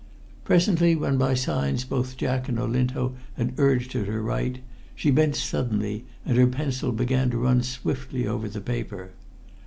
[0.45, 4.57] Presently, when by signs both Jack and Olinto had urged her to write,
[4.95, 9.11] she bent suddenly, and her pencil began to run swiftly over the paper.